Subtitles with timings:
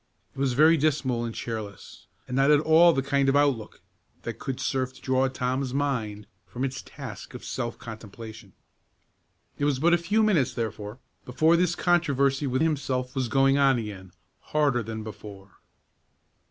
[0.33, 3.81] It was very dismal and cheerless, and not at all the kind of outlook
[4.23, 8.53] that could serve to draw Tom's mind from its task of self contemplation.
[9.59, 13.77] It was but a few minutes, therefore, before this controversy with himself was going on
[13.77, 15.59] again, harder than before.